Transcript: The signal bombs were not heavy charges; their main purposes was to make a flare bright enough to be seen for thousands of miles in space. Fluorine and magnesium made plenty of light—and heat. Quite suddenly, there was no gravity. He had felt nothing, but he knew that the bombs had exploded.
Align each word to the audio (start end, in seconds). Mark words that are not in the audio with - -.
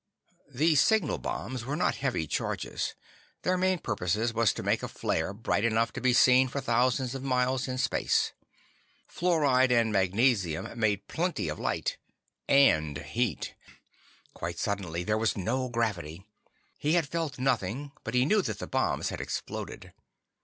The 0.49 0.73
signal 0.73 1.19
bombs 1.19 1.63
were 1.63 1.75
not 1.75 1.97
heavy 1.97 2.25
charges; 2.25 2.95
their 3.43 3.55
main 3.55 3.77
purposes 3.77 4.33
was 4.33 4.51
to 4.53 4.63
make 4.63 4.81
a 4.81 4.87
flare 4.87 5.31
bright 5.31 5.63
enough 5.63 5.93
to 5.93 6.01
be 6.01 6.11
seen 6.11 6.47
for 6.47 6.59
thousands 6.59 7.13
of 7.13 7.21
miles 7.21 7.67
in 7.67 7.77
space. 7.77 8.33
Fluorine 9.05 9.71
and 9.71 9.91
magnesium 9.93 10.67
made 10.79 11.07
plenty 11.07 11.49
of 11.49 11.59
light—and 11.59 12.97
heat. 12.97 13.53
Quite 14.33 14.57
suddenly, 14.57 15.03
there 15.03 15.19
was 15.19 15.37
no 15.37 15.69
gravity. 15.69 16.25
He 16.79 16.93
had 16.93 17.07
felt 17.07 17.37
nothing, 17.37 17.91
but 18.03 18.15
he 18.15 18.25
knew 18.25 18.41
that 18.41 18.57
the 18.57 18.65
bombs 18.65 19.09
had 19.09 19.21
exploded. 19.21 19.93